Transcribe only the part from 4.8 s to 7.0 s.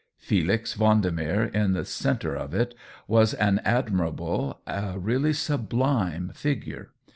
really sublime figure.